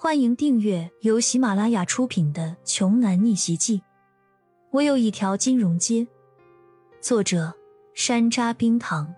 [0.00, 3.78] 欢迎订阅由喜马拉雅出品的《穷男逆袭记》。
[4.70, 6.06] 我有一条金融街。
[7.00, 7.52] 作者：
[7.94, 9.12] 山楂冰糖，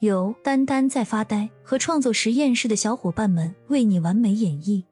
[0.00, 4.84] 由丹丹在发呆和创作实验室的小伙伴们为你完美演绎。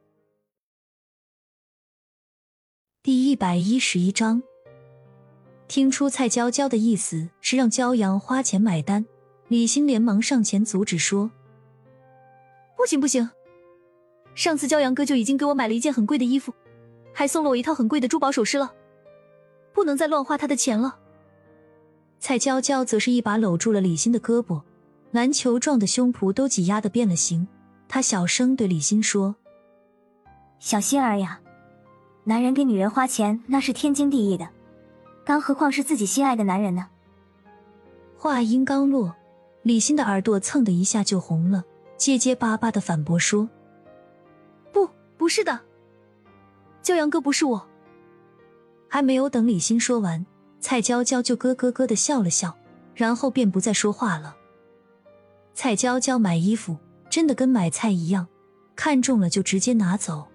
[3.03, 4.43] 第一百一十一章，
[5.69, 9.05] 听出蔡娇娇的意思是让骄阳花钱买单，
[9.49, 11.31] 李欣连忙上前阻止说
[12.75, 13.29] ：“不行不行。”
[14.37, 16.55] 上次骄阳哥就已经给我买了一件很贵的衣服，
[17.13, 18.73] 还送了我一套很贵的珠宝首饰了，
[19.73, 20.99] 不能再乱花他的钱了。
[22.21, 24.61] 蔡娇娇则是一把搂住了李欣的胳膊，
[25.11, 27.49] 篮球状的胸脯都挤压的变了形。
[27.89, 29.37] 她小声对李欣说
[30.61, 31.41] ：“小心儿呀，
[32.25, 34.47] 男人给女人花钱那是天经地义的，
[35.25, 36.89] 更何况是自己心爱的男人呢？”
[38.19, 39.15] 话音刚落，
[39.63, 41.65] 李欣的耳朵蹭的一下就红了，
[41.97, 43.49] 结结巴巴的反驳说。
[45.17, 45.61] 不是的，
[46.83, 47.67] 骄阳哥不是我。
[48.89, 50.25] 还没有等李欣说完，
[50.61, 52.57] 蔡娇娇就咯咯咯的笑了笑，
[52.95, 54.37] 然后便不再说话了。
[55.55, 56.77] 蔡娇娇买衣服
[57.11, 58.29] 真的跟买菜一样，
[58.75, 60.29] 看中了就直接拿走。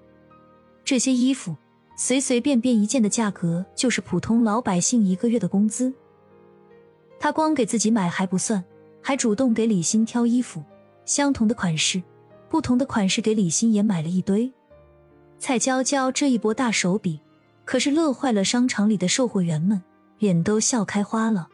[0.84, 1.56] 这些衣服
[1.96, 5.94] 随随便便一件的价格就是普通老百姓一个月的工资。
[7.20, 8.64] 她光给自己买还不算，
[9.02, 10.64] 还主动给李欣挑衣服，
[11.06, 12.02] 相同的款式，
[12.50, 14.52] 不同的款式给李欣也买了一堆。
[15.42, 17.20] 蔡娇娇这一波大手笔，
[17.66, 19.82] 可是乐坏了商场里的售货员们，
[20.20, 21.50] 脸都笑开花了。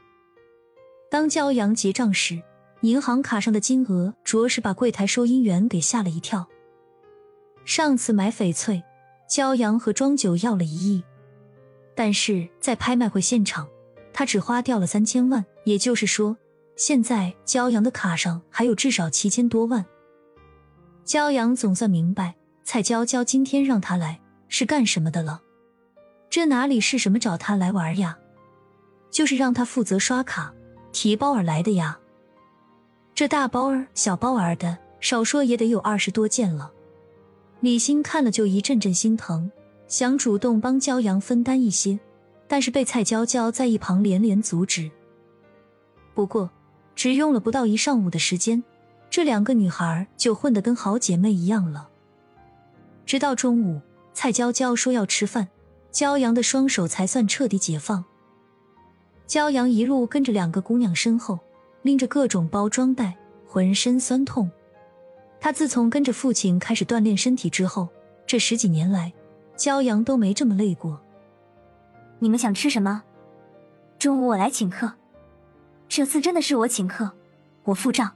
[1.10, 2.44] 当骄阳结账时，
[2.82, 6.46] 银行卡上的金额着实把柜台收银员给吓了一跳。
[7.64, 8.84] 上次买翡翠，
[9.32, 11.02] 骄阳和庄九要了一亿，
[11.96, 13.70] 但是在拍卖会现场，
[14.12, 16.36] 他只花掉了三千万，也就是说，
[16.76, 19.86] 现在骄阳的卡上还有至少七千多万。
[21.06, 22.37] 骄阳总算明白。
[22.70, 25.42] 蔡娇娇今天让他来是干什么的了？
[26.30, 28.18] 这哪里是什么找他来玩呀？
[29.10, 30.54] 就是让他负责刷卡、
[30.92, 31.98] 提包儿来的呀。
[33.16, 36.70] 这大包儿、小包儿的，少说也得有二十多件了。
[37.62, 39.50] 李欣看了就一阵阵心疼，
[39.88, 41.98] 想主动帮骄阳分担一些，
[42.50, 44.92] 但是被蔡娇娇在一旁连连阻止。
[46.14, 46.52] 不过，
[46.96, 48.62] 只用了不到一上午的时间，
[49.10, 51.92] 这两个女孩就混得跟好姐妹一样了。
[53.08, 53.82] 直到中午，
[54.14, 55.48] 蔡娇娇说要吃饭，
[55.94, 58.04] 骄阳的双手才算彻底解放。
[59.26, 61.40] 骄阳一路跟着两个姑娘身后，
[61.84, 64.52] 拎着各种包装袋，浑身酸痛。
[65.40, 67.88] 他自从跟着父亲开始锻炼身体之后，
[68.26, 69.14] 这十几年来，
[69.56, 71.00] 骄阳都没这么累过。
[72.20, 73.04] 你们想吃什么？
[73.98, 74.92] 中午我来请客。
[75.88, 77.14] 这次真的是我请客，
[77.64, 78.12] 我付账。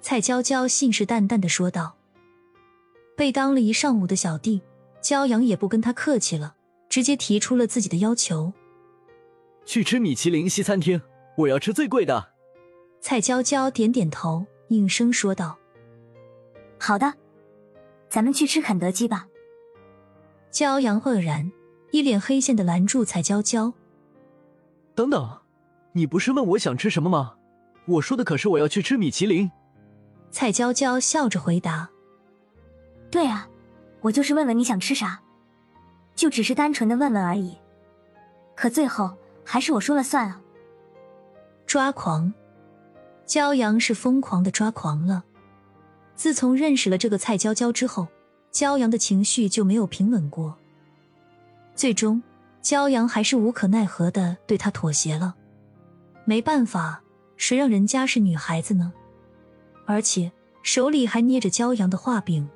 [0.00, 1.97] 蔡娇娇信誓旦旦的说道。
[3.18, 4.62] 被当了一上午的小弟，
[5.02, 6.54] 骄阳也不跟他客气了，
[6.88, 8.52] 直接提出了自己的要求：
[9.66, 11.02] 去吃米其林西餐厅，
[11.36, 12.28] 我要吃最贵的。
[13.00, 15.58] 蔡娇娇点点头，应声说道
[16.78, 17.12] ：“好的，
[18.08, 19.26] 咱们去吃肯德基吧。”
[20.52, 21.50] 骄阳愕然，
[21.90, 23.74] 一脸黑线的拦住蔡娇娇
[24.94, 25.40] ：“等等，
[25.90, 27.34] 你不是问我想吃什么吗？
[27.88, 29.50] 我说的可是我要去吃米其林。”
[30.30, 31.90] 蔡娇娇笑着回答。
[33.10, 33.48] 对啊，
[34.00, 35.20] 我就是问问你想吃啥，
[36.14, 37.56] 就只是单纯的问问而已。
[38.54, 40.40] 可最后还是我说了算啊！
[41.66, 42.32] 抓狂，
[43.26, 45.24] 骄阳是疯狂的抓狂了。
[46.14, 48.08] 自从认识了这个蔡娇娇之后，
[48.52, 50.56] 骄阳的情绪就没有平稳过。
[51.74, 52.22] 最终，
[52.62, 55.34] 骄阳还是无可奈何的对他妥协了。
[56.24, 57.00] 没办法，
[57.36, 58.92] 谁让人家是女孩子呢？
[59.86, 60.30] 而且
[60.62, 62.48] 手里还捏着骄阳的画饼。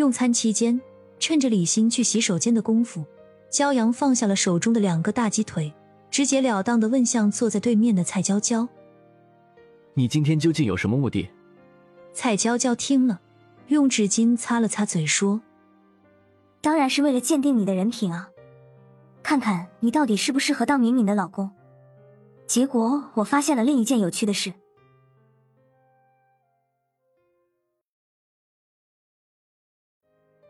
[0.00, 0.80] 用餐期间，
[1.18, 3.04] 趁着李欣去洗手间的功夫，
[3.52, 5.70] 骄阳放下了手中的两个大鸡腿，
[6.10, 8.66] 直截了当的问向坐在对面的蔡娇娇
[9.92, 11.28] ：“你今天究竟有什么目的？”
[12.14, 13.20] 蔡娇娇听了，
[13.68, 15.42] 用纸巾擦了擦嘴，说
[16.62, 18.30] ：“当然是为了鉴定你的人品啊，
[19.22, 21.50] 看看你到底适不适合当敏敏的老公。
[22.46, 24.54] 结果我发现了另一件有趣的事。”